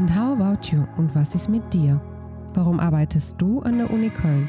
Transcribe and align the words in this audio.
And 0.00 0.08
how 0.16 0.32
about 0.32 0.72
you? 0.72 0.86
Und 0.96 1.14
was 1.14 1.34
ist 1.34 1.50
mit 1.50 1.74
dir? 1.74 2.00
Warum 2.54 2.80
arbeitest 2.80 3.34
du 3.36 3.60
an 3.60 3.76
der 3.76 3.90
Uni 3.90 4.08
Köln? 4.08 4.48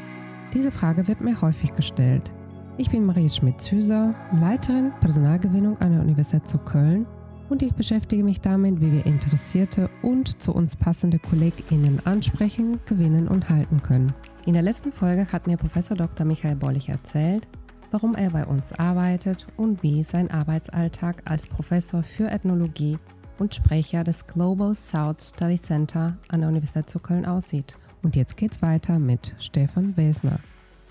Diese 0.54 0.72
Frage 0.72 1.06
wird 1.08 1.20
mir 1.20 1.42
häufig 1.42 1.74
gestellt. 1.74 2.32
Ich 2.78 2.88
bin 2.88 3.04
Marie 3.04 3.28
Schmidt-Züser, 3.28 4.14
Leiterin 4.40 4.92
Personalgewinnung 5.00 5.78
an 5.82 5.92
der 5.92 6.00
Universität 6.00 6.48
zu 6.48 6.56
Köln 6.56 7.04
und 7.50 7.60
ich 7.60 7.74
beschäftige 7.74 8.24
mich 8.24 8.40
damit, 8.40 8.80
wie 8.80 8.92
wir 8.92 9.04
interessierte 9.04 9.90
und 10.00 10.40
zu 10.40 10.54
uns 10.54 10.74
passende 10.74 11.18
KollegInnen 11.18 12.00
ansprechen, 12.06 12.80
gewinnen 12.86 13.28
und 13.28 13.50
halten 13.50 13.82
können. 13.82 14.14
In 14.46 14.54
der 14.54 14.62
letzten 14.62 14.90
Folge 14.90 15.30
hat 15.30 15.46
mir 15.46 15.58
Professor 15.58 15.98
Dr. 15.98 16.24
Michael 16.24 16.56
Bollig 16.56 16.88
erzählt, 16.88 17.46
warum 17.90 18.14
er 18.14 18.30
bei 18.30 18.46
uns 18.46 18.72
arbeitet 18.72 19.46
und 19.58 19.82
wie 19.82 20.02
sein 20.02 20.30
Arbeitsalltag 20.30 21.20
als 21.26 21.46
Professor 21.46 22.02
für 22.02 22.30
Ethnologie 22.30 22.98
und 23.42 23.56
Sprecher 23.56 24.04
des 24.04 24.28
Global 24.28 24.72
South 24.76 25.32
Study 25.34 25.56
Center 25.56 26.16
an 26.28 26.40
der 26.40 26.48
Universität 26.48 26.88
zu 26.88 27.00
Köln 27.00 27.26
aussieht. 27.26 27.76
Und 28.04 28.14
jetzt 28.14 28.36
geht's 28.36 28.62
weiter 28.62 29.00
mit 29.00 29.34
Stefan 29.40 29.96
Wesner. 29.96 30.38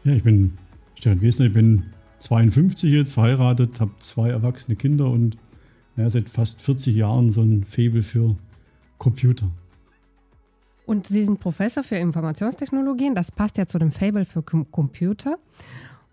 Ja, 0.03 0.13
ich 0.13 0.23
bin 0.23 0.57
Stefan 0.95 1.21
Wesner, 1.21 1.45
ich 1.45 1.53
bin 1.53 1.85
52 2.19 2.91
jetzt, 2.91 3.13
verheiratet, 3.13 3.79
habe 3.79 3.91
zwei 3.99 4.29
erwachsene 4.29 4.75
Kinder 4.75 5.09
und 5.09 5.37
ja, 5.95 6.09
seit 6.09 6.27
fast 6.27 6.61
40 6.61 6.93
Jahren 6.93 7.29
so 7.29 7.41
ein 7.41 7.63
Faible 7.63 8.03
für 8.03 8.35
Computer. 8.97 9.49
Und 10.85 11.07
Sie 11.07 11.23
sind 11.23 11.39
Professor 11.39 11.83
für 11.83 11.95
Informationstechnologien, 11.95 13.15
das 13.15 13.31
passt 13.31 13.57
ja 13.57 13.65
zu 13.65 13.79
dem 13.79 13.93
Fable 13.93 14.25
für 14.25 14.43
Computer 14.43 15.37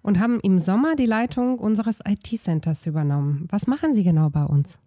und 0.03 0.21
haben 0.21 0.39
im 0.41 0.61
Sommer 0.61 0.95
die 0.95 1.07
Leitung 1.07 1.59
unseres 1.59 1.99
IT-Centers 2.07 2.87
übernommen. 2.87 3.49
Was 3.51 3.67
machen 3.67 3.93
Sie 3.93 4.05
genau 4.05 4.31
bei 4.31 4.45
uns? 4.45 4.79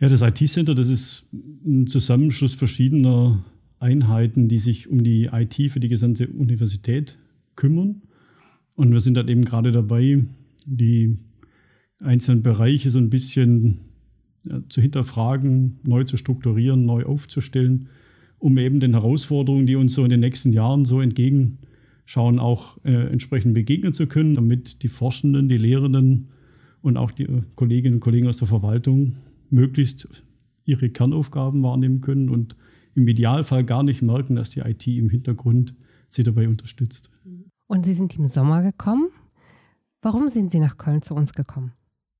Ja, 0.00 0.08
das 0.08 0.22
IT-Center, 0.22 0.74
das 0.74 0.88
ist 0.88 1.28
ein 1.32 1.86
Zusammenschluss 1.86 2.54
verschiedener 2.54 3.44
Einheiten, 3.78 4.48
die 4.48 4.58
sich 4.58 4.88
um 4.88 5.04
die 5.04 5.26
IT 5.32 5.54
für 5.70 5.78
die 5.78 5.88
gesamte 5.88 6.28
Universität 6.28 7.16
kümmern. 7.54 8.02
Und 8.74 8.92
wir 8.92 9.00
sind 9.00 9.16
dann 9.16 9.28
eben 9.28 9.44
gerade 9.44 9.70
dabei, 9.70 10.24
die 10.66 11.18
einzelnen 12.02 12.42
Bereiche 12.42 12.90
so 12.90 12.98
ein 12.98 13.08
bisschen 13.08 13.78
ja, 14.44 14.60
zu 14.68 14.80
hinterfragen, 14.80 15.78
neu 15.84 16.02
zu 16.04 16.16
strukturieren, 16.16 16.84
neu 16.84 17.04
aufzustellen, 17.04 17.88
um 18.38 18.58
eben 18.58 18.80
den 18.80 18.94
Herausforderungen, 18.94 19.66
die 19.66 19.76
uns 19.76 19.94
so 19.94 20.02
in 20.02 20.10
den 20.10 20.20
nächsten 20.20 20.52
Jahren 20.52 20.84
so 20.84 21.00
entgegen 21.00 21.58
schauen, 22.04 22.40
auch 22.40 22.84
äh, 22.84 23.10
entsprechend 23.10 23.54
begegnen 23.54 23.92
zu 23.92 24.08
können, 24.08 24.34
damit 24.34 24.82
die 24.82 24.88
Forschenden, 24.88 25.48
die 25.48 25.56
Lehrenden 25.56 26.30
und 26.82 26.96
auch 26.96 27.12
die 27.12 27.24
äh, 27.24 27.42
Kolleginnen 27.54 27.94
und 27.94 28.00
Kollegen 28.00 28.26
aus 28.26 28.38
der 28.38 28.48
Verwaltung 28.48 29.14
möglichst 29.50 30.24
ihre 30.64 30.90
Kernaufgaben 30.90 31.62
wahrnehmen 31.62 32.00
können 32.00 32.28
und 32.28 32.56
im 32.94 33.08
Idealfall 33.08 33.64
gar 33.64 33.82
nicht 33.82 34.02
merken, 34.02 34.36
dass 34.36 34.50
die 34.50 34.60
IT 34.60 34.86
im 34.86 35.10
Hintergrund 35.10 35.74
sie 36.08 36.22
dabei 36.22 36.48
unterstützt. 36.48 37.10
Und 37.66 37.84
Sie 37.84 37.94
sind 37.94 38.16
im 38.16 38.26
Sommer 38.26 38.62
gekommen. 38.62 39.08
Warum 40.00 40.28
sind 40.28 40.50
Sie 40.50 40.60
nach 40.60 40.76
Köln 40.76 41.02
zu 41.02 41.14
uns 41.14 41.32
gekommen? 41.32 41.72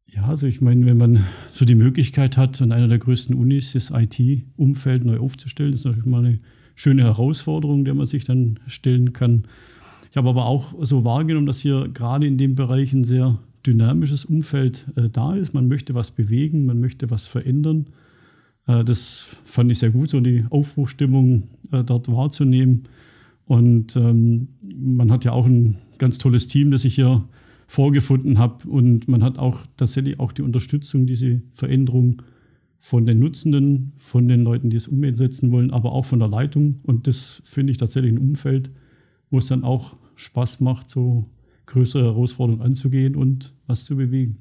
Ja, 0.07 0.27
also 0.27 0.47
ich 0.47 0.61
meine, 0.61 0.87
wenn 0.87 0.97
man 0.97 1.25
so 1.49 1.65
die 1.65 1.75
Möglichkeit 1.75 2.37
hat, 2.37 2.61
an 2.63 2.73
einer 2.73 2.89
der 2.89 2.99
größten 2.99 3.35
Unis 3.35 3.73
das 3.73 3.91
IT-Umfeld 3.91 5.05
neu 5.05 5.19
aufzustellen, 5.19 5.73
ist 5.73 5.85
natürlich 5.85 6.07
mal 6.07 6.25
eine 6.25 6.39
schöne 6.75 7.03
Herausforderung, 7.03 7.85
der 7.85 7.95
man 7.95 8.07
sich 8.07 8.25
dann 8.25 8.59
stellen 8.67 9.13
kann. 9.13 9.47
Ich 10.11 10.17
habe 10.17 10.29
aber 10.29 10.47
auch 10.47 10.75
so 10.83 11.05
wahrgenommen, 11.05 11.47
dass 11.47 11.61
hier 11.61 11.89
gerade 11.89 12.27
in 12.27 12.39
dem 12.39 12.55
Bereich 12.55 12.93
ein 12.93 13.05
sehr 13.05 13.39
dynamisches 13.67 14.25
Umfeld 14.25 14.87
äh, 14.97 15.09
da 15.09 15.35
ist. 15.35 15.55
Man 15.55 15.69
möchte 15.69 15.95
was 15.95 16.11
bewegen, 16.11 16.67
man 16.67 16.81
möchte 16.81 17.11
was 17.11 17.27
verändern. 17.27 17.87
Äh, 18.67 18.85
das 18.85 19.27
fand 19.45 19.71
ich 19.73 19.79
sehr 19.79 19.91
gut, 19.91 20.11
so 20.11 20.21
die 20.21 20.45
Aufbruchstimmung 20.51 21.45
äh, 21.73 21.85
dort 21.85 22.11
wahrzunehmen. 22.11 22.85
Und 23.47 23.97
ähm, 23.97 24.49
man 24.77 25.11
hat 25.11 25.25
ja 25.25 25.33
auch 25.33 25.47
ein 25.47 25.77
ganz 25.99 26.19
tolles 26.19 26.49
Team, 26.49 26.71
das 26.71 26.85
ich 26.85 26.95
hier 26.95 27.25
vorgefunden 27.67 28.39
habe. 28.39 28.69
Und 28.69 29.09
man 29.09 29.23
hat 29.23 29.39
auch 29.39 29.61
tatsächlich 29.77 30.21
auch 30.21 30.33
die 30.33 30.43
Unterstützung, 30.43 31.07
diese 31.07 31.43
Veränderung 31.53 32.23
von 32.81 33.05
den 33.05 33.19
Nutzenden, 33.19 33.93
von 33.97 34.29
den 34.29 34.43
Leuten, 34.43 34.71
die 34.71 34.77
es 34.77 34.89
umsetzen 34.89 35.51
wollen, 35.53 35.71
aber 35.71 35.93
auch 35.93 36.05
von 36.05 36.19
der 36.19 36.29
Leitung. 36.29 36.81
Und 36.83 37.07
das 37.07 37.43
finde 37.45 37.71
ich 37.71 37.79
tatsächlich 37.79 38.13
ein 38.13 38.19
Umfeld, 38.19 38.71
wo 39.31 39.39
es 39.39 39.47
dann 39.47 39.65
auch 39.65 39.95
Spaß 40.17 40.61
macht, 40.61 40.91
so 40.91 41.25
größere 41.67 42.05
Herausforderungen 42.05 42.65
anzugehen 42.65 43.17
und 43.17 43.55
was 43.67 43.85
zu 43.85 43.97
bewegen. 43.97 44.39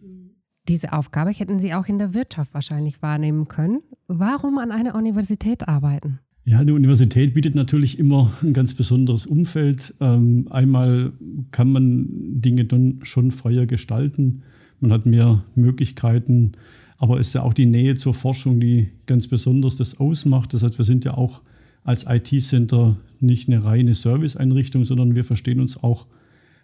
Diese 0.68 0.94
Aufgabe 0.94 1.32
hätten 1.32 1.60
Sie 1.60 1.74
auch 1.74 1.88
in 1.88 2.00
der 2.00 2.14
Wirtschaft 2.14 2.54
wahrscheinlich 2.54 3.02
wahrnehmen 3.02 3.48
können. 3.48 3.80
Warum 4.08 4.58
an 4.58 4.72
einer 4.72 4.96
Universität 4.96 5.68
arbeiten? 5.68 6.20
Ja, 6.46 6.60
eine 6.60 6.74
Universität 6.74 7.34
bietet 7.34 7.56
natürlich 7.56 8.00
immer 8.00 8.32
ein 8.42 8.54
ganz 8.54 8.74
besonderes 8.74 9.26
Umfeld. 9.26 9.94
Ähm, 10.02 10.48
einmal 10.50 11.14
kann 11.52 11.72
man 11.72 12.08
Dinge 12.42 12.66
dann 12.66 13.00
schon 13.04 13.32
freier 13.32 13.66
gestalten. 13.66 14.44
Man 14.80 14.92
hat 14.92 15.06
mehr 15.06 15.44
Möglichkeiten, 15.56 16.54
aber 16.98 17.20
es 17.20 17.28
ist 17.28 17.34
ja 17.34 17.44
auch 17.44 17.54
die 17.54 17.66
Nähe 17.66 17.96
zur 17.96 18.14
Forschung, 18.14 18.60
die 18.60 18.90
ganz 19.06 19.28
besonders 19.28 19.78
das 19.78 20.00
ausmacht. 20.00 20.54
Das 20.54 20.64
heißt, 20.64 20.78
wir 20.78 20.86
sind 20.86 21.06
ja 21.06 21.14
auch 21.14 21.42
als 21.86 22.06
IT-Center 22.08 22.96
nicht 23.22 23.48
eine 23.48 23.64
reine 23.64 23.94
Serviceeinrichtung, 23.94 24.84
sondern 24.84 25.16
wir 25.16 25.24
verstehen 25.24 25.62
uns 25.62 25.82
auch 25.82 26.08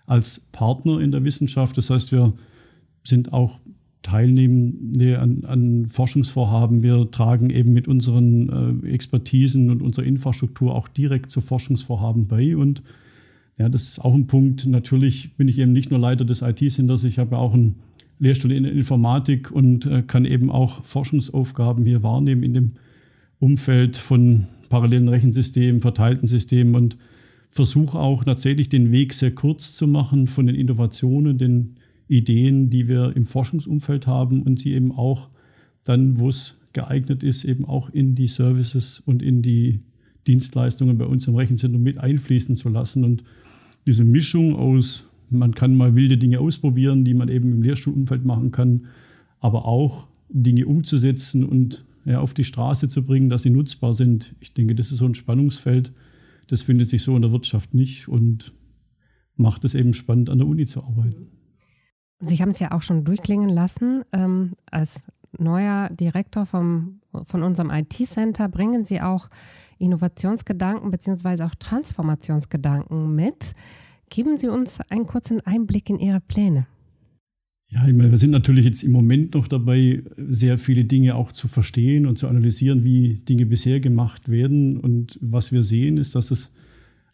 als 0.09 0.41
Partner 0.51 0.99
in 0.99 1.11
der 1.11 1.23
Wissenschaft. 1.23 1.77
Das 1.77 1.89
heißt, 1.89 2.11
wir 2.11 2.33
sind 3.03 3.31
auch 3.31 3.59
Teilnehmende 4.01 5.19
an, 5.19 5.43
an 5.45 5.85
Forschungsvorhaben. 5.87 6.81
Wir 6.81 7.11
tragen 7.11 7.49
eben 7.49 7.73
mit 7.73 7.87
unseren 7.87 8.83
äh, 8.83 8.89
Expertisen 8.89 9.69
und 9.69 9.81
unserer 9.81 10.05
Infrastruktur 10.05 10.73
auch 10.73 10.87
direkt 10.87 11.29
zu 11.29 11.41
Forschungsvorhaben 11.41 12.27
bei. 12.27 12.55
Und 12.55 12.81
ja, 13.57 13.69
das 13.69 13.83
ist 13.83 13.99
auch 13.99 14.15
ein 14.15 14.25
Punkt. 14.25 14.65
Natürlich 14.65 15.35
bin 15.35 15.47
ich 15.47 15.59
eben 15.59 15.73
nicht 15.73 15.91
nur 15.91 15.99
Leiter 15.99 16.25
des 16.25 16.41
IT-Centers, 16.41 17.03
ich 17.03 17.19
habe 17.19 17.37
auch 17.37 17.53
einen 17.53 17.75
Lehrstuhl 18.17 18.51
in 18.51 18.65
Informatik 18.65 19.51
und 19.51 19.85
äh, 19.85 20.01
kann 20.01 20.25
eben 20.25 20.49
auch 20.49 20.83
Forschungsaufgaben 20.85 21.85
hier 21.85 22.03
wahrnehmen 22.03 22.43
in 22.43 22.53
dem 22.53 22.71
Umfeld 23.39 23.95
von 23.95 24.47
parallelen 24.69 25.07
Rechensystemen, 25.07 25.81
verteilten 25.81 26.27
Systemen 26.27 26.75
und 26.75 26.97
versuche 27.49 27.97
auch 27.97 28.23
tatsächlich 28.23 28.69
den 28.69 28.91
Weg 28.91 29.13
sehr 29.13 29.31
kurz 29.31 29.75
zu 29.75 29.87
machen 29.87 30.27
von 30.27 30.47
den 30.47 30.55
Innovationen, 30.55 31.37
den 31.37 31.75
Ideen, 32.07 32.69
die 32.69 32.87
wir 32.87 33.15
im 33.15 33.25
Forschungsumfeld 33.25 34.07
haben 34.07 34.41
und 34.43 34.59
sie 34.59 34.73
eben 34.73 34.91
auch 34.91 35.29
dann, 35.83 36.19
wo 36.19 36.29
es 36.29 36.55
geeignet 36.73 37.23
ist, 37.23 37.45
eben 37.45 37.65
auch 37.65 37.89
in 37.89 38.15
die 38.15 38.27
Services 38.27 38.99
und 38.99 39.21
in 39.21 39.41
die 39.41 39.81
Dienstleistungen 40.27 40.97
bei 40.97 41.05
uns 41.05 41.27
im 41.27 41.35
Rechenzentrum 41.35 41.81
mit 41.81 41.97
einfließen 41.97 42.55
zu 42.55 42.69
lassen. 42.69 43.03
Und 43.03 43.23
diese 43.85 44.03
Mischung 44.03 44.55
aus, 44.55 45.05
man 45.29 45.55
kann 45.55 45.75
mal 45.75 45.95
wilde 45.95 46.17
Dinge 46.17 46.39
ausprobieren, 46.39 47.05
die 47.05 47.13
man 47.13 47.29
eben 47.29 47.51
im 47.51 47.61
Lehrstuhlumfeld 47.63 48.25
machen 48.25 48.51
kann, 48.51 48.87
aber 49.39 49.65
auch 49.65 50.07
Dinge 50.29 50.65
umzusetzen 50.67 51.43
und 51.43 51.81
ja, 52.05 52.19
auf 52.19 52.33
die 52.33 52.43
Straße 52.43 52.87
zu 52.87 53.03
bringen, 53.03 53.29
dass 53.29 53.43
sie 53.43 53.49
nutzbar 53.49 53.93
sind. 53.93 54.35
Ich 54.39 54.53
denke, 54.53 54.75
das 54.75 54.91
ist 54.91 54.99
so 54.99 55.05
ein 55.05 55.15
Spannungsfeld, 55.15 55.91
das 56.49 56.63
findet 56.63 56.89
sich 56.89 57.03
so 57.03 57.15
in 57.15 57.21
der 57.21 57.31
Wirtschaft 57.31 57.73
nicht 57.73 58.07
und 58.07 58.51
macht 59.35 59.63
es 59.65 59.75
eben 59.75 59.93
spannend, 59.93 60.29
an 60.29 60.39
der 60.39 60.47
Uni 60.47 60.65
zu 60.65 60.83
arbeiten. 60.83 61.29
Sie 62.19 62.37
haben 62.37 62.49
es 62.49 62.59
ja 62.59 62.71
auch 62.71 62.81
schon 62.81 63.05
durchklingen 63.05 63.49
lassen. 63.49 64.03
Ähm, 64.11 64.53
als 64.69 65.07
neuer 65.37 65.89
Direktor 65.89 66.45
vom, 66.45 67.01
von 67.23 67.43
unserem 67.43 67.69
IT-Center 67.69 68.49
bringen 68.49 68.83
Sie 68.83 68.99
auch 68.99 69.29
Innovationsgedanken 69.77 70.91
bzw. 70.91 71.43
auch 71.43 71.55
Transformationsgedanken 71.55 73.15
mit. 73.15 73.53
Geben 74.09 74.37
Sie 74.37 74.49
uns 74.49 74.79
einen 74.89 75.05
kurzen 75.05 75.39
Einblick 75.41 75.89
in 75.89 75.99
Ihre 75.99 76.19
Pläne. 76.19 76.65
Ja, 77.71 77.87
ich 77.87 77.93
meine, 77.93 78.09
wir 78.09 78.17
sind 78.17 78.31
natürlich 78.31 78.65
jetzt 78.65 78.83
im 78.83 78.91
Moment 78.91 79.35
noch 79.35 79.47
dabei, 79.47 80.01
sehr 80.17 80.57
viele 80.57 80.85
Dinge 80.85 81.13
auch 81.13 81.31
zu 81.31 81.47
verstehen 81.47 82.07
und 82.07 82.17
zu 82.17 82.27
analysieren, 82.27 82.83
wie 82.83 83.19
Dinge 83.29 83.45
bisher 83.45 83.79
gemacht 83.79 84.27
werden. 84.27 84.77
Und 84.77 85.19
was 85.21 85.51
wir 85.51 85.61
sehen, 85.61 85.97
ist, 85.97 86.15
dass 86.15 86.31
es 86.31 86.51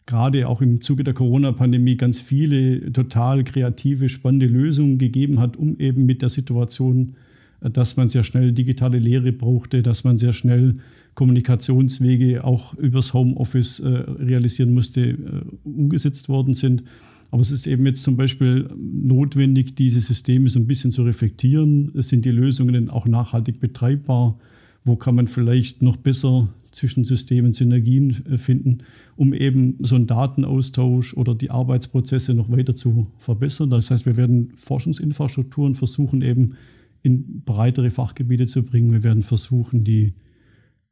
gerade 0.06 0.48
auch 0.48 0.62
im 0.62 0.80
Zuge 0.80 1.04
der 1.04 1.12
Corona-Pandemie 1.12 1.96
ganz 1.96 2.20
viele 2.20 2.90
total 2.92 3.44
kreative, 3.44 4.08
spannende 4.08 4.46
Lösungen 4.46 4.96
gegeben 4.96 5.40
hat, 5.40 5.58
um 5.58 5.78
eben 5.78 6.06
mit 6.06 6.22
der 6.22 6.30
Situation, 6.30 7.16
dass 7.60 7.96
man 7.98 8.08
sehr 8.08 8.22
schnell 8.22 8.52
digitale 8.52 8.98
Lehre 8.98 9.32
brauchte, 9.32 9.82
dass 9.82 10.04
man 10.04 10.16
sehr 10.16 10.32
schnell 10.32 10.74
Kommunikationswege 11.14 12.44
auch 12.44 12.74
übers 12.74 13.12
Homeoffice 13.12 13.80
äh, 13.80 13.88
realisieren 13.88 14.72
musste, 14.72 15.00
äh, 15.10 15.16
umgesetzt 15.64 16.28
worden 16.28 16.54
sind. 16.54 16.84
Aber 17.30 17.42
es 17.42 17.50
ist 17.50 17.66
eben 17.66 17.84
jetzt 17.86 18.02
zum 18.02 18.16
Beispiel 18.16 18.68
notwendig, 18.76 19.74
diese 19.74 20.00
Systeme 20.00 20.48
so 20.48 20.58
ein 20.58 20.66
bisschen 20.66 20.92
zu 20.92 21.02
reflektieren. 21.02 21.90
Sind 21.94 22.24
die 22.24 22.30
Lösungen 22.30 22.74
denn 22.74 22.90
auch 22.90 23.06
nachhaltig 23.06 23.60
betreibbar? 23.60 24.38
Wo 24.84 24.96
kann 24.96 25.16
man 25.16 25.26
vielleicht 25.26 25.82
noch 25.82 25.96
besser 25.96 26.48
zwischen 26.70 27.04
Systemen 27.04 27.52
Synergien 27.52 28.24
äh, 28.26 28.38
finden, 28.38 28.78
um 29.16 29.34
eben 29.34 29.76
so 29.80 29.96
einen 29.96 30.06
Datenaustausch 30.06 31.14
oder 31.14 31.34
die 31.34 31.50
Arbeitsprozesse 31.50 32.34
noch 32.34 32.50
weiter 32.50 32.74
zu 32.74 33.08
verbessern? 33.18 33.70
Das 33.70 33.90
heißt, 33.90 34.06
wir 34.06 34.16
werden 34.16 34.52
Forschungsinfrastrukturen 34.56 35.74
versuchen, 35.74 36.22
eben 36.22 36.54
in 37.02 37.42
breitere 37.44 37.90
Fachgebiete 37.90 38.46
zu 38.46 38.62
bringen. 38.62 38.92
Wir 38.92 39.02
werden 39.02 39.22
versuchen, 39.22 39.84
die 39.84 40.14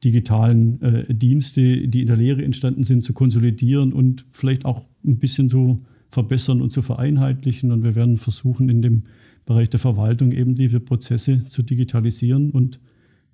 digitalen 0.03 0.81
äh, 0.83 1.15
Dienste, 1.15 1.89
die 1.89 2.03
in 2.03 2.07
der 2.07 2.17
Lehre 2.17 2.45
entstanden 2.45 2.85
sind, 2.85 3.03
zu 3.03 3.13
konsolidieren 3.13 3.93
und 3.93 4.27
vielleicht 4.33 4.65
auch 4.65 4.87
ein 5.05 5.19
bisschen 5.19 5.49
zu 5.49 5.79
verbessern 6.15 6.63
und 6.63 6.71
zu 6.71 6.81
vereinheitlichen. 6.81 7.71
Und 7.73 7.83
wir 7.83 7.95
werden 7.95 8.17
versuchen, 8.17 8.69
in 8.69 8.81
dem 8.81 9.03
Bereich 9.45 9.69
der 9.69 9.81
Verwaltung 9.81 10.33
eben 10.33 10.55
diese 10.55 10.81
Prozesse 10.81 11.45
zu 11.47 11.63
digitalisieren 11.63 12.51
und 12.51 12.81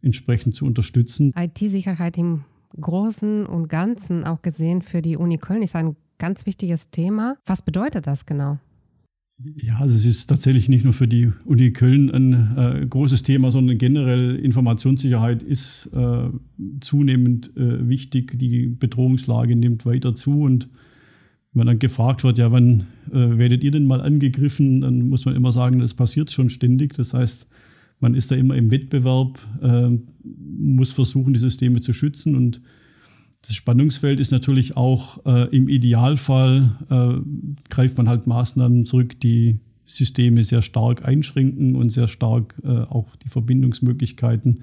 entsprechend 0.02 0.54
zu 0.54 0.66
unterstützen. 0.66 1.32
IT-Sicherheit 1.36 2.18
im 2.18 2.44
Großen 2.80 3.46
und 3.46 3.68
Ganzen 3.68 4.24
auch 4.24 4.42
gesehen 4.42 4.82
für 4.82 5.02
die 5.02 5.16
Uni 5.16 5.38
Köln 5.38 5.62
ist 5.62 5.76
ein 5.76 5.96
ganz 6.18 6.46
wichtiges 6.46 6.90
Thema. 6.90 7.36
Was 7.46 7.62
bedeutet 7.62 8.06
das 8.06 8.26
genau? 8.26 8.58
Ja, 9.56 9.78
also 9.78 9.96
es 9.96 10.04
ist 10.04 10.26
tatsächlich 10.26 10.68
nicht 10.68 10.84
nur 10.84 10.92
für 10.92 11.08
die 11.08 11.32
Uni 11.46 11.72
Köln 11.72 12.10
ein 12.10 12.56
äh, 12.56 12.86
großes 12.86 13.22
Thema, 13.22 13.50
sondern 13.50 13.78
generell 13.78 14.36
Informationssicherheit 14.36 15.42
ist 15.42 15.90
äh, 15.94 16.28
zunehmend 16.80 17.56
äh, 17.56 17.88
wichtig. 17.88 18.38
Die 18.38 18.66
Bedrohungslage 18.66 19.56
nimmt 19.56 19.86
weiter 19.86 20.14
zu 20.14 20.42
und 20.42 20.68
wenn 21.52 21.66
dann 21.66 21.78
gefragt 21.78 22.22
wird, 22.22 22.38
ja, 22.38 22.52
wann 22.52 22.86
äh, 23.12 23.38
werdet 23.38 23.64
ihr 23.64 23.70
denn 23.70 23.84
mal 23.84 24.00
angegriffen, 24.00 24.82
dann 24.82 25.08
muss 25.08 25.24
man 25.24 25.34
immer 25.34 25.52
sagen, 25.52 25.80
das 25.80 25.94
passiert 25.94 26.30
schon 26.30 26.48
ständig. 26.48 26.94
Das 26.94 27.12
heißt, 27.12 27.48
man 27.98 28.14
ist 28.14 28.30
da 28.30 28.36
immer 28.36 28.54
im 28.54 28.70
Wettbewerb, 28.70 29.38
äh, 29.62 29.90
muss 30.24 30.92
versuchen, 30.92 31.34
die 31.34 31.40
Systeme 31.40 31.80
zu 31.80 31.92
schützen 31.92 32.36
und 32.36 32.60
das 33.46 33.56
Spannungsfeld 33.56 34.20
ist 34.20 34.32
natürlich 34.32 34.76
auch 34.76 35.24
äh, 35.24 35.48
im 35.56 35.68
Idealfall, 35.68 36.76
äh, 36.90 37.70
greift 37.70 37.96
man 37.96 38.08
halt 38.08 38.26
Maßnahmen 38.26 38.84
zurück, 38.84 39.18
die 39.20 39.60
Systeme 39.86 40.44
sehr 40.44 40.62
stark 40.62 41.04
einschränken 41.04 41.74
und 41.74 41.90
sehr 41.90 42.06
stark 42.06 42.54
äh, 42.62 42.68
auch 42.68 43.16
die 43.16 43.28
Verbindungsmöglichkeiten 43.28 44.62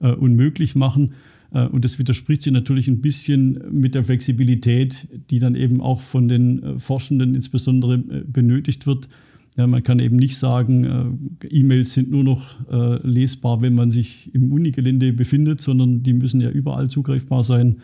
äh, 0.00 0.12
unmöglich 0.12 0.74
machen. 0.74 1.14
Äh, 1.52 1.66
und 1.66 1.84
das 1.84 1.98
widerspricht 1.98 2.42
sich 2.42 2.52
natürlich 2.52 2.88
ein 2.88 3.00
bisschen 3.00 3.60
mit 3.70 3.94
der 3.94 4.04
Flexibilität, 4.04 5.08
die 5.30 5.38
dann 5.38 5.54
eben 5.54 5.80
auch 5.80 6.00
von 6.00 6.28
den 6.28 6.62
äh, 6.62 6.78
Forschenden 6.78 7.34
insbesondere 7.34 7.98
benötigt 7.98 8.86
wird. 8.86 9.08
Ja, 9.56 9.66
man 9.66 9.82
kann 9.82 9.98
eben 9.98 10.16
nicht 10.16 10.36
sagen, 10.36 11.34
E-Mails 11.50 11.92
sind 11.92 12.12
nur 12.12 12.22
noch 12.22 12.60
lesbar, 13.02 13.60
wenn 13.60 13.74
man 13.74 13.90
sich 13.90 14.32
im 14.32 14.52
Unigelände 14.52 15.12
befindet, 15.12 15.60
sondern 15.60 16.04
die 16.04 16.12
müssen 16.12 16.40
ja 16.40 16.48
überall 16.48 16.88
zugreifbar 16.88 17.42
sein 17.42 17.78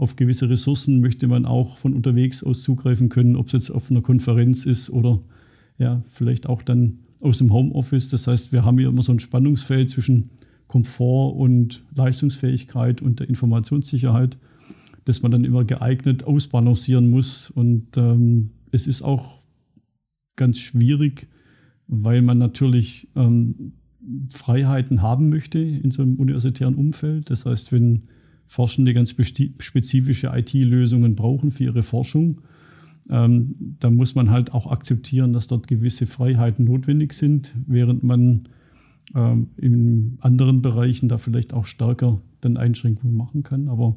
auf 0.00 0.16
gewisse 0.16 0.48
Ressourcen 0.48 1.02
möchte 1.02 1.28
man 1.28 1.44
auch 1.44 1.76
von 1.76 1.92
unterwegs 1.92 2.42
aus 2.42 2.62
zugreifen 2.62 3.10
können, 3.10 3.36
ob 3.36 3.48
es 3.48 3.52
jetzt 3.52 3.70
auf 3.70 3.90
einer 3.90 4.00
Konferenz 4.00 4.64
ist 4.64 4.88
oder 4.88 5.20
ja, 5.76 6.02
vielleicht 6.08 6.48
auch 6.48 6.62
dann 6.62 7.00
aus 7.20 7.36
dem 7.36 7.52
Homeoffice. 7.52 8.08
Das 8.08 8.26
heißt, 8.26 8.50
wir 8.50 8.64
haben 8.64 8.78
hier 8.78 8.88
immer 8.88 9.02
so 9.02 9.12
ein 9.12 9.18
Spannungsfeld 9.18 9.90
zwischen 9.90 10.30
Komfort 10.70 11.34
und 11.34 11.82
Leistungsfähigkeit 11.96 13.02
und 13.02 13.18
der 13.18 13.28
Informationssicherheit, 13.28 14.38
das 15.04 15.20
man 15.20 15.32
dann 15.32 15.44
immer 15.44 15.64
geeignet 15.64 16.22
ausbalancieren 16.22 17.10
muss. 17.10 17.50
Und 17.50 17.96
ähm, 17.96 18.50
es 18.70 18.86
ist 18.86 19.02
auch 19.02 19.42
ganz 20.36 20.58
schwierig, 20.58 21.26
weil 21.88 22.22
man 22.22 22.38
natürlich 22.38 23.08
ähm, 23.16 23.72
Freiheiten 24.28 25.02
haben 25.02 25.28
möchte 25.28 25.58
in 25.58 25.90
so 25.90 26.02
einem 26.02 26.14
universitären 26.20 26.76
Umfeld. 26.76 27.30
Das 27.30 27.46
heißt, 27.46 27.72
wenn 27.72 28.02
Forschende 28.46 28.94
ganz 28.94 29.10
spezifische 29.10 30.30
IT-Lösungen 30.32 31.16
brauchen 31.16 31.50
für 31.50 31.64
ihre 31.64 31.82
Forschung, 31.82 32.42
ähm, 33.10 33.56
dann 33.80 33.96
muss 33.96 34.14
man 34.14 34.30
halt 34.30 34.54
auch 34.54 34.70
akzeptieren, 34.70 35.32
dass 35.32 35.48
dort 35.48 35.66
gewisse 35.66 36.06
Freiheiten 36.06 36.64
notwendig 36.64 37.14
sind, 37.14 37.52
während 37.66 38.04
man 38.04 38.48
ähm, 39.14 39.48
in 39.56 40.18
anderen 40.20 40.62
Bereichen 40.62 41.08
da 41.08 41.18
vielleicht 41.18 41.52
auch 41.52 41.66
stärker 41.66 42.20
dann 42.40 42.56
Einschränkungen 42.56 43.16
machen 43.16 43.42
kann. 43.42 43.68
Aber 43.68 43.96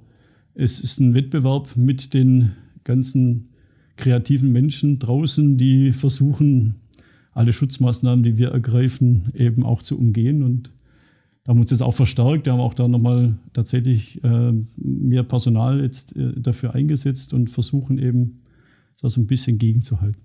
es 0.54 0.80
ist 0.80 1.00
ein 1.00 1.13
Wettbewerb 1.13 1.75
mit 1.75 2.13
den 2.13 2.51
ganzen 2.83 3.50
kreativen 3.95 4.51
Menschen 4.51 5.00
draußen, 5.00 5.57
die 5.57 5.92
versuchen, 5.92 6.75
alle 7.31 7.54
Schutzmaßnahmen, 7.54 8.24
die 8.24 8.38
wir 8.38 8.50
ergreifen, 8.50 9.31
eben 9.33 9.63
auch 9.63 9.81
zu 9.81 9.98
umgehen. 9.98 10.44
Und 10.44 10.71
da 11.44 11.50
haben 11.50 11.57
wir 11.57 11.62
uns 11.62 11.71
jetzt 11.71 11.81
auch 11.81 11.94
verstärkt. 11.94 12.45
Wir 12.45 12.54
haben 12.54 12.60
auch 12.60 12.74
da 12.74 12.88
nochmal 12.88 13.38
tatsächlich 13.54 14.24
äh, 14.24 14.54
mehr 14.75 15.24
Personal 15.24 15.81
jetzt 15.81 16.15
äh, 16.15 16.39
dafür 16.39 16.75
eingesetzt 16.75 17.33
und 17.33 17.50
versuchen 17.50 17.98
eben, 17.98 18.39
das 19.01 19.13
so 19.13 19.21
ein 19.21 19.27
bisschen 19.27 19.57
gegenzuhalten. 19.57 20.21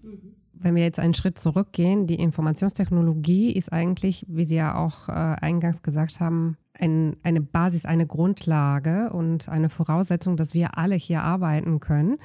Wenn 0.61 0.75
wir 0.75 0.83
jetzt 0.83 0.99
einen 0.99 1.15
Schritt 1.15 1.39
zurückgehen, 1.39 2.07
die 2.07 2.17
Informationstechnologie 2.17 3.53
ist 3.53 3.73
eigentlich, 3.73 4.27
wie 4.29 4.45
Sie 4.45 4.57
ja 4.57 4.77
auch 4.77 5.09
äh, 5.09 5.13
eingangs 5.13 5.83
gesagt 5.83 6.21
haben, 6.21 6.57
ein, 6.75 7.17
eine 7.23 7.41
Basis, 7.41 7.85
eine 7.85 8.07
Grundlage 8.07 9.11
und 9.13 9.49
eine 9.49 9.69
Voraussetzung, 9.69 10.37
dass 10.37 10.55
wir 10.55 10.79
alle 10.79 10.95
hier 10.95 11.23
arbeiten 11.23 11.81
können. 11.81 12.19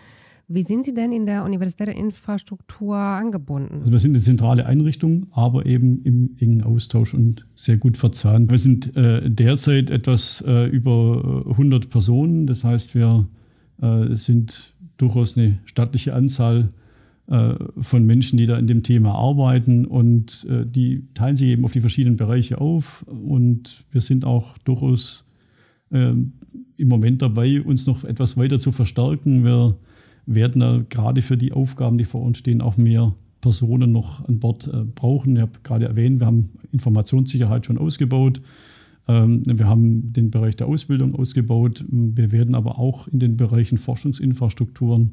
Wie 0.47 0.63
sind 0.63 0.83
Sie 0.83 0.93
denn 0.93 1.11
in 1.11 1.25
der 1.25 1.45
universitären 1.45 1.93
Infrastruktur 1.93 2.97
angebunden? 2.97 3.79
Also 3.81 3.93
wir 3.93 3.99
sind 3.99 4.11
eine 4.11 4.21
zentrale 4.21 4.65
Einrichtung, 4.65 5.27
aber 5.31 5.65
eben 5.65 6.03
im 6.03 6.35
engen 6.37 6.63
Austausch 6.63 7.13
und 7.13 7.47
sehr 7.55 7.77
gut 7.77 7.97
verzahnt. 7.97 8.51
Wir 8.51 8.57
sind 8.57 8.95
äh, 8.95 9.29
derzeit 9.29 9.89
etwas 9.89 10.43
äh, 10.45 10.65
über 10.65 11.45
100 11.49 11.89
Personen. 11.89 12.45
Das 12.45 12.63
heißt, 12.63 12.93
wir 12.93 13.27
äh, 13.81 14.15
sind 14.15 14.75
durchaus 14.97 15.37
eine 15.37 15.59
stattliche 15.65 16.13
Anzahl 16.13 16.69
von 17.25 18.05
Menschen, 18.05 18.37
die 18.37 18.45
da 18.45 18.57
in 18.57 18.67
dem 18.67 18.83
Thema 18.83 19.15
arbeiten 19.15 19.85
und 19.85 20.45
äh, 20.49 20.65
die 20.65 21.07
teilen 21.13 21.37
sich 21.37 21.47
eben 21.49 21.63
auf 21.63 21.71
die 21.71 21.79
verschiedenen 21.79 22.17
Bereiche 22.17 22.59
auf 22.59 23.03
und 23.03 23.85
wir 23.91 24.01
sind 24.01 24.25
auch 24.25 24.57
durchaus 24.59 25.25
ähm, 25.91 26.33
im 26.75 26.87
Moment 26.89 27.21
dabei, 27.21 27.61
uns 27.61 27.87
noch 27.87 28.03
etwas 28.03 28.35
weiter 28.35 28.59
zu 28.59 28.73
verstärken. 28.73 29.45
Wir 29.45 29.77
werden 30.25 30.59
da 30.59 30.83
gerade 30.89 31.21
für 31.21 31.37
die 31.37 31.53
Aufgaben, 31.53 31.97
die 31.97 32.03
vor 32.03 32.21
uns 32.21 32.39
stehen, 32.39 32.61
auch 32.61 32.75
mehr 32.75 33.13
Personen 33.39 33.91
noch 33.91 34.27
an 34.27 34.39
Bord 34.39 34.67
äh, 34.67 34.83
brauchen. 34.83 35.35
Ich 35.35 35.41
habe 35.41 35.51
gerade 35.63 35.85
erwähnt, 35.85 36.19
wir 36.19 36.27
haben 36.27 36.49
Informationssicherheit 36.71 37.65
schon 37.65 37.77
ausgebaut. 37.77 38.41
Ähm, 39.07 39.43
wir 39.45 39.67
haben 39.67 40.11
den 40.13 40.29
Bereich 40.31 40.55
der 40.55 40.67
Ausbildung 40.67 41.15
ausgebaut. 41.15 41.85
Wir 41.89 42.31
werden 42.31 42.55
aber 42.55 42.79
auch 42.79 43.07
in 43.07 43.19
den 43.19 43.37
Bereichen 43.37 43.77
Forschungsinfrastrukturen 43.77 45.11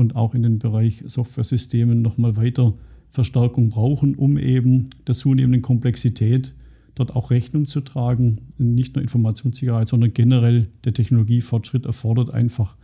und 0.00 0.16
auch 0.16 0.34
in 0.34 0.42
den 0.42 0.58
Bereich 0.58 1.04
Software-Systemen 1.06 2.02
nochmal 2.02 2.36
weiter 2.36 2.74
Verstärkung 3.10 3.68
brauchen, 3.68 4.14
um 4.14 4.38
eben 4.38 4.90
der 5.06 5.14
zunehmenden 5.14 5.62
Komplexität 5.62 6.54
dort 6.94 7.14
auch 7.14 7.30
Rechnung 7.30 7.66
zu 7.66 7.80
tragen. 7.80 8.38
Nicht 8.58 8.94
nur 8.94 9.02
Informationssicherheit, 9.02 9.88
sondern 9.88 10.14
generell 10.14 10.68
der 10.84 10.94
Technologiefortschritt 10.94 11.86
erfordert 11.86 12.30
einfach, 12.30 12.76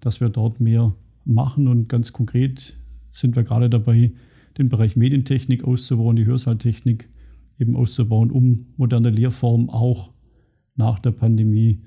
dass 0.00 0.20
wir 0.20 0.28
dort 0.28 0.60
mehr 0.60 0.94
machen. 1.24 1.68
Und 1.68 1.88
ganz 1.88 2.12
konkret 2.12 2.76
sind 3.10 3.36
wir 3.36 3.42
gerade 3.42 3.68
dabei, 3.68 4.12
den 4.58 4.68
Bereich 4.68 4.96
Medientechnik 4.96 5.64
auszubauen, 5.64 6.16
die 6.16 6.26
Hörsaaltechnik 6.26 7.08
eben 7.58 7.76
auszubauen, 7.76 8.30
um 8.30 8.66
moderne 8.76 9.10
Lehrformen 9.10 9.68
auch 9.68 10.10
nach 10.76 10.98
der 10.98 11.12
Pandemie 11.12 11.82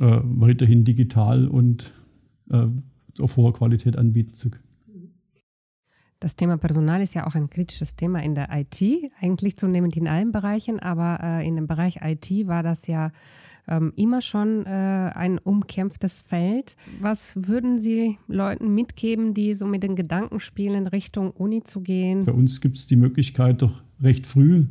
äh, 0.00 0.20
weiterhin 0.22 0.84
digital 0.84 1.48
und 1.48 1.92
äh, 2.50 2.66
auf 3.20 3.36
hoher 3.36 3.52
Qualität 3.52 3.96
anbieten 3.96 4.34
zu 4.34 4.50
können. 4.50 4.64
Das 6.20 6.34
Thema 6.34 6.56
Personal 6.56 7.00
ist 7.00 7.14
ja 7.14 7.28
auch 7.28 7.36
ein 7.36 7.48
kritisches 7.48 7.94
Thema 7.94 8.20
in 8.24 8.34
der 8.34 8.48
IT, 8.52 8.82
eigentlich 9.20 9.54
zunehmend 9.54 9.96
in 9.96 10.08
allen 10.08 10.32
Bereichen, 10.32 10.80
aber 10.80 11.20
äh, 11.22 11.46
in 11.46 11.54
dem 11.54 11.68
Bereich 11.68 12.00
IT 12.02 12.48
war 12.48 12.64
das 12.64 12.88
ja 12.88 13.12
ähm, 13.68 13.92
immer 13.94 14.20
schon 14.20 14.66
äh, 14.66 14.68
ein 14.68 15.38
umkämpftes 15.38 16.22
Feld. 16.22 16.76
Was 17.00 17.36
würden 17.36 17.78
Sie 17.78 18.18
Leuten 18.26 18.74
mitgeben, 18.74 19.32
die 19.32 19.54
so 19.54 19.66
mit 19.66 19.84
den 19.84 19.94
Gedanken 19.94 20.40
spielen, 20.40 20.88
Richtung 20.88 21.30
Uni 21.30 21.62
zu 21.62 21.82
gehen? 21.82 22.24
Bei 22.24 22.32
uns 22.32 22.60
gibt 22.60 22.78
es 22.78 22.86
die 22.86 22.96
Möglichkeit, 22.96 23.62
doch 23.62 23.82
recht 24.00 24.26
früh 24.26 24.64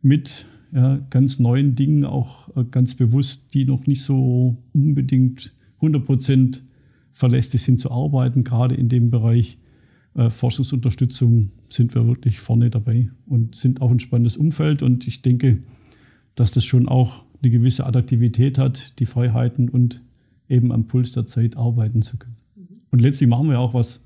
mit 0.00 0.46
ja, 0.72 0.96
ganz 1.10 1.38
neuen 1.38 1.74
Dingen, 1.74 2.06
auch 2.06 2.56
äh, 2.56 2.64
ganz 2.64 2.94
bewusst, 2.94 3.52
die 3.52 3.66
noch 3.66 3.86
nicht 3.86 4.02
so 4.02 4.56
unbedingt 4.72 5.52
100 5.76 6.04
Prozent 6.04 6.62
verlässlich 7.18 7.62
sind 7.62 7.80
zu 7.80 7.90
arbeiten, 7.90 8.44
gerade 8.44 8.76
in 8.76 8.88
dem 8.88 9.10
Bereich 9.10 9.58
äh, 10.14 10.30
Forschungsunterstützung 10.30 11.50
sind 11.66 11.92
wir 11.96 12.06
wirklich 12.06 12.38
vorne 12.38 12.70
dabei 12.70 13.08
und 13.26 13.56
sind 13.56 13.82
auch 13.82 13.90
ein 13.90 13.98
spannendes 13.98 14.36
Umfeld. 14.36 14.84
Und 14.84 15.08
ich 15.08 15.20
denke, 15.20 15.58
dass 16.36 16.52
das 16.52 16.64
schon 16.64 16.88
auch 16.88 17.24
eine 17.42 17.50
gewisse 17.50 17.86
Attraktivität 17.86 18.56
hat, 18.56 19.00
die 19.00 19.06
Freiheiten 19.06 19.68
und 19.68 20.00
eben 20.48 20.70
am 20.70 20.86
Puls 20.86 21.10
der 21.10 21.26
Zeit 21.26 21.56
arbeiten 21.56 22.02
zu 22.02 22.18
können. 22.18 22.36
Und 22.92 23.00
letztlich 23.02 23.28
machen 23.28 23.50
wir 23.50 23.58
auch 23.58 23.74
was 23.74 24.04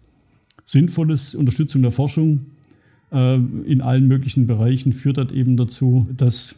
Sinnvolles, 0.64 1.34
Unterstützung 1.34 1.82
der 1.82 1.90
Forschung 1.90 2.46
äh, 3.10 3.34
in 3.34 3.82
allen 3.82 4.08
möglichen 4.08 4.46
Bereichen 4.46 4.94
führt 4.94 5.18
das 5.18 5.32
eben 5.32 5.58
dazu, 5.58 6.08
dass 6.16 6.56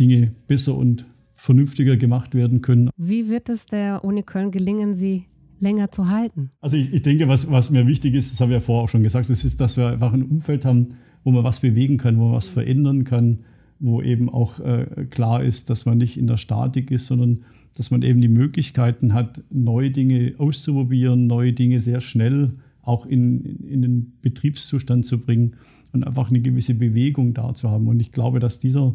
Dinge 0.00 0.32
besser 0.48 0.74
und 0.74 1.06
vernünftiger 1.36 1.96
gemacht 1.96 2.34
werden 2.34 2.60
können. 2.60 2.90
Wie 2.96 3.28
wird 3.28 3.48
es 3.48 3.66
der 3.66 4.04
Uni 4.04 4.24
Köln 4.24 4.50
gelingen, 4.50 4.94
sie 4.94 5.26
länger 5.62 5.90
zu 5.90 6.08
halten? 6.08 6.50
Also 6.60 6.76
ich, 6.76 6.92
ich 6.92 7.02
denke, 7.02 7.28
was, 7.28 7.50
was 7.50 7.70
mir 7.70 7.86
wichtig 7.86 8.14
ist, 8.14 8.32
das 8.32 8.40
habe 8.40 8.50
ich 8.52 8.54
ja 8.54 8.60
vorher 8.60 8.84
auch 8.84 8.88
schon 8.88 9.02
gesagt, 9.02 9.30
das 9.30 9.44
ist, 9.44 9.60
dass 9.60 9.76
wir 9.76 9.88
einfach 9.88 10.12
ein 10.12 10.22
Umfeld 10.22 10.64
haben, 10.64 10.94
wo 11.24 11.30
man 11.30 11.44
was 11.44 11.60
bewegen 11.60 11.96
kann, 11.96 12.18
wo 12.18 12.24
man 12.24 12.34
was 12.34 12.48
verändern 12.48 13.04
kann, 13.04 13.40
wo 13.78 14.02
eben 14.02 14.28
auch 14.28 14.60
äh, 14.60 15.06
klar 15.10 15.42
ist, 15.42 15.70
dass 15.70 15.86
man 15.86 15.98
nicht 15.98 16.16
in 16.18 16.26
der 16.26 16.36
Statik 16.36 16.90
ist, 16.90 17.06
sondern 17.06 17.44
dass 17.74 17.90
man 17.90 18.02
eben 18.02 18.20
die 18.20 18.28
Möglichkeiten 18.28 19.14
hat, 19.14 19.42
neue 19.50 19.90
Dinge 19.90 20.34
auszuprobieren, 20.38 21.26
neue 21.26 21.52
Dinge 21.52 21.80
sehr 21.80 22.00
schnell 22.00 22.52
auch 22.82 23.06
in, 23.06 23.44
in 23.64 23.82
den 23.82 24.12
Betriebszustand 24.20 25.06
zu 25.06 25.18
bringen 25.18 25.56
und 25.92 26.04
einfach 26.04 26.28
eine 26.28 26.40
gewisse 26.40 26.74
Bewegung 26.74 27.34
da 27.34 27.54
zu 27.54 27.70
haben. 27.70 27.86
Und 27.86 28.00
ich 28.00 28.12
glaube, 28.12 28.40
dass 28.40 28.58
dieser 28.58 28.94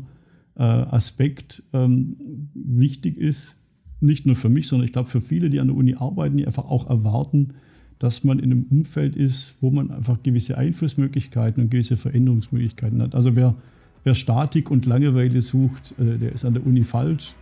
äh, 0.55 0.63
Aspekt 0.63 1.63
ähm, 1.73 2.17
wichtig 2.53 3.17
ist, 3.17 3.56
nicht 3.99 4.25
nur 4.25 4.35
für 4.35 4.49
mich, 4.49 4.67
sondern 4.67 4.85
ich 4.85 4.91
glaube 4.91 5.09
für 5.09 5.21
viele, 5.21 5.49
die 5.49 5.59
an 5.59 5.67
der 5.67 5.75
Uni 5.75 5.95
arbeiten, 5.95 6.37
die 6.37 6.45
einfach 6.45 6.65
auch 6.65 6.89
erwarten, 6.89 7.53
dass 7.99 8.23
man 8.23 8.39
in 8.39 8.51
einem 8.51 8.65
Umfeld 8.69 9.15
ist, 9.15 9.57
wo 9.61 9.71
man 9.71 9.91
einfach 9.91 10.21
gewisse 10.21 10.57
Einflussmöglichkeiten 10.57 11.63
und 11.63 11.71
gewisse 11.71 11.97
Veränderungsmöglichkeiten 11.97 13.01
hat. 13.01 13.15
Also 13.15 13.35
wer, 13.35 13.55
wer 14.03 14.13
Statik 14.13 14.69
und 14.69 14.85
Langeweile 14.85 15.41
sucht, 15.41 15.95
äh, 15.99 16.17
der 16.17 16.31
ist 16.31 16.45
an 16.45 16.53
der 16.53 16.65
Uni 16.65 16.83
falsch. 16.83 17.35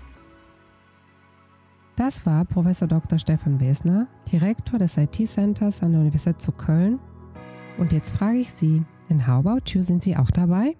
Das 1.97 2.25
war 2.25 2.43
Professor 2.45 2.88
Dr. 2.88 3.19
Stefan 3.19 3.59
Wesner, 3.59 4.07
Direktor 4.31 4.79
des 4.79 4.97
IT-Centers 4.97 5.81
an 5.81 5.91
der 5.91 6.01
Universität 6.01 6.41
zu 6.41 6.51
Köln. 6.51 7.00
Und 7.77 7.93
jetzt 7.93 8.12
frage 8.12 8.39
ich 8.39 8.51
Sie, 8.51 8.83
in 9.09 9.25
How 9.27 9.45
About 9.45 9.62
You 9.67 9.81
sind 9.81 10.01
Sie 10.01 10.15
auch 10.15 10.31
dabei? 10.31 10.75